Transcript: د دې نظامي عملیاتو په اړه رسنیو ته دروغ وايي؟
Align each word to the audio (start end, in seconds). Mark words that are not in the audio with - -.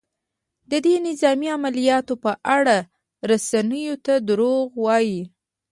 د 0.71 0.73
دې 0.85 0.95
نظامي 1.07 1.47
عملیاتو 1.57 2.13
په 2.23 2.31
اړه 2.57 2.77
رسنیو 3.29 3.95
ته 4.05 4.13
دروغ 4.29 4.67
وايي؟ 4.85 5.21